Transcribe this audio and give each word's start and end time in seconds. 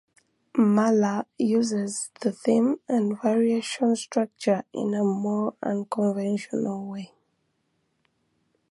Mahler 0.57 1.27
uses 1.37 2.09
the 2.21 2.31
theme 2.31 2.79
and 2.89 3.21
variation 3.21 3.95
structure 3.95 4.63
in 4.73 4.95
a 4.95 5.03
more 5.03 5.53
unconventional 5.61 6.89
way. 6.89 7.13